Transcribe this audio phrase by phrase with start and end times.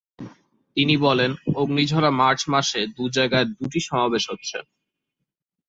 [0.77, 1.31] তিনি বলেন,
[1.55, 4.57] অগ্নিঝরা মার্চ মাসে দু জায়গায় দুটি সমাবেশ হচ্ছে।